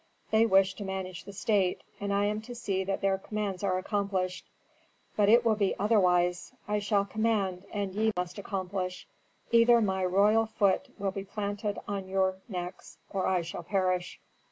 They 0.31 0.47
wish 0.47 0.73
to 0.77 0.83
manage 0.83 1.25
the 1.25 1.31
state, 1.31 1.83
and 1.99 2.11
I 2.11 2.25
am 2.25 2.41
to 2.41 2.55
see 2.55 2.83
that 2.85 3.01
their 3.01 3.19
commands 3.19 3.63
are 3.63 3.77
accomplished. 3.77 4.47
"But 5.15 5.29
it 5.29 5.45
will 5.45 5.53
be 5.53 5.75
otherwise: 5.77 6.53
I 6.67 6.79
shall 6.79 7.05
command 7.05 7.65
and 7.71 7.93
ye 7.93 8.11
must 8.17 8.39
accomplish. 8.39 9.07
Either 9.51 9.79
my 9.79 10.03
royal 10.03 10.47
foot 10.47 10.87
will 10.97 11.11
be 11.11 11.23
planted 11.23 11.77
on 11.87 12.07
your 12.07 12.37
necks 12.49 12.97
or 13.11 13.27
I 13.27 13.43
shall 13.43 13.61
perish." 13.61 14.19